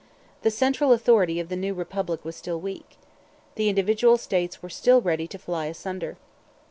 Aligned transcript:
The 0.41 0.49
central 0.49 0.93
authority 0.93 1.39
of 1.39 1.49
the 1.49 1.55
new 1.55 1.75
Republic 1.75 2.25
was 2.25 2.35
still 2.35 2.59
weak. 2.59 2.97
The 3.53 3.69
individual 3.69 4.17
states 4.17 4.63
were 4.63 4.69
still 4.71 4.99
ready 4.99 5.27
to 5.27 5.37
fly 5.37 5.67
asunder. 5.67 6.17